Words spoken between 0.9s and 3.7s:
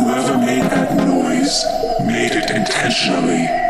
noise made it intentionally.